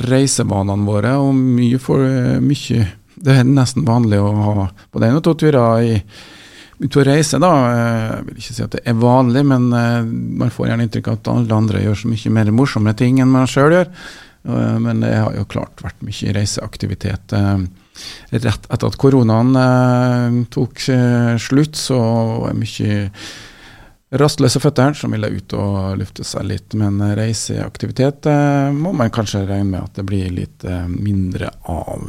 reisevanene 0.05 0.85
våre, 0.85 1.15
og 1.17 1.33
mye 1.33 1.79
for 1.81 2.03
mye 2.43 2.85
det 3.15 3.37
er 3.39 3.47
nesten 3.47 3.85
vanlig 3.87 4.19
å 4.19 4.31
ha 4.35 4.67
både 4.93 5.09
én 5.09 5.19
og 5.19 5.23
to 5.25 5.35
turer 5.39 5.85
i 5.85 5.95
ute 6.75 6.99
og 6.99 7.07
reise, 7.07 7.39
da. 7.39 7.49
Jeg 7.71 8.27
vil 8.27 8.39
ikke 8.41 8.53
si 8.57 8.63
at 8.65 8.73
det 8.75 8.83
er 8.83 8.99
vanlig, 8.99 9.45
men 9.47 9.69
man 9.71 10.51
får 10.51 10.67
gjerne 10.69 10.87
inntrykk 10.87 11.07
av 11.07 11.19
at 11.19 11.29
alle 11.31 11.59
andre 11.61 11.83
gjør 11.85 12.01
så 12.01 12.11
mye 12.11 12.33
mer 12.35 12.51
morsomme 12.51 12.93
ting 12.99 13.21
enn 13.23 13.31
man 13.31 13.47
sjøl 13.47 13.77
gjør. 13.77 13.91
Men 14.83 14.99
det 15.01 15.13
har 15.15 15.33
jo 15.37 15.47
klart 15.49 15.81
vært 15.81 16.03
mye 16.05 16.33
reiseaktivitet. 16.35 17.31
Rett 18.35 18.47
etter 18.51 18.87
at 18.89 18.99
koronaen 18.99 20.43
tok 20.51 20.83
slutt, 20.83 21.79
så 21.79 21.99
det 22.49 22.57
mye 22.59 22.99
rastløse 24.13 24.59
føtter 24.61 24.93
som 24.93 25.15
ville 25.15 25.31
ut 25.33 25.53
og 25.57 25.97
lufte 25.99 26.23
seg 26.27 26.45
litt. 26.49 26.75
Men 26.77 27.01
reiseaktivitet 27.17 28.27
må 28.75 28.93
man 28.93 29.13
kanskje 29.13 29.45
regne 29.47 29.71
med 29.71 29.81
at 29.81 29.99
det 29.99 30.05
blir 30.07 30.29
litt 30.33 30.65
mindre 30.91 31.49
av. 31.71 32.05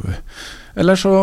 Eller 0.77 0.99
så 0.99 1.13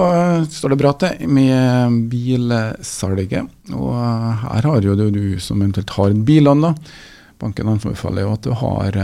står 0.51 0.75
det 0.75 0.81
bra 0.81 0.93
til 0.99 1.29
med 1.31 1.99
bilsalget. 2.11 3.51
Og 3.73 3.93
her 4.43 4.67
har 4.71 4.83
jo 4.83 4.97
du 4.99 5.39
som 5.39 5.63
eventuelt 5.63 5.95
har 5.95 6.11
en 6.11 6.25
billån, 6.27 6.67
da. 6.67 6.73
Banken 7.39 7.71
anbefaler 7.71 8.27
jo 8.27 8.33
at 8.35 8.47
du 8.47 8.51
har 8.59 8.99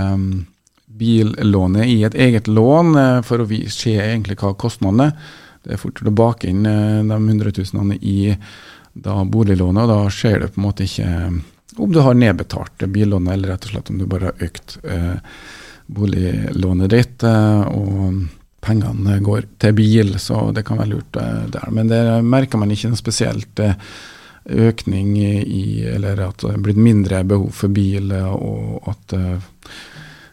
billånet 1.00 1.86
i 1.86 2.02
et 2.04 2.18
eget 2.18 2.50
lån 2.50 2.98
for 3.26 3.42
å 3.42 3.48
se 3.70 3.94
egentlig 3.94 4.36
hva 4.42 4.52
kostnadene 4.58 5.12
er. 5.12 5.30
Det 5.60 5.74
er 5.74 5.80
fortere 5.82 6.08
å 6.08 6.16
bake 6.16 6.48
inn 6.48 6.64
de 6.64 7.16
100 7.16 7.50
000 7.52 7.98
i 8.00 8.32
da 8.96 9.18
boliglånet, 9.28 9.82
og 9.84 9.90
da 9.92 10.10
ser 10.10 10.40
du 10.40 10.46
på 10.48 10.56
en 10.56 10.64
måte 10.64 10.86
ikke 10.88 11.10
om 11.80 11.92
du 11.92 11.98
har 12.00 12.14
nedbetalt 12.14 12.84
billån, 12.86 13.28
eller 13.28 13.48
rett 13.48 13.64
og 13.64 13.74
slett 13.74 13.90
om 13.90 13.98
du 13.98 14.06
bare 14.06 14.30
har 14.30 14.44
økt 14.46 14.78
eh, 14.84 15.16
boliglånet 15.86 16.92
ditt. 16.92 17.24
Eh, 17.26 17.60
og 17.72 18.26
pengene 18.60 19.18
går 19.24 19.48
til 19.62 19.76
bil, 19.76 20.14
så 20.20 20.50
det 20.54 20.64
kan 20.68 20.80
være 20.80 20.92
lurt 20.94 21.20
eh, 21.20 21.46
der. 21.52 21.70
Men 21.74 21.92
det 21.92 22.02
merker 22.26 22.60
man 22.60 22.72
ikke 22.72 22.92
noe 22.92 23.00
spesielt 23.00 23.64
økning 24.50 25.14
i, 25.20 25.84
eller 25.94 26.20
at 26.30 26.42
det 26.42 26.54
er 26.56 26.62
blitt 26.64 26.80
mindre 26.80 27.24
behov 27.28 27.50
for 27.54 27.72
bil, 27.72 28.12
og 28.12 28.88
at 28.88 29.16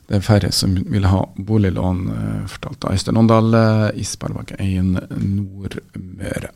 det 0.07 0.15
er 0.15 0.23
færre 0.23 0.51
som 0.55 0.77
vil 0.87 1.09
ha 1.11 1.25
boliglån, 1.35 2.05
fortalte 2.47 2.93
Øystein 2.95 3.19
Åndal 3.19 3.51
i 3.99 4.07
Sparebank1 4.07 5.11
Nordmøre. 5.19 6.55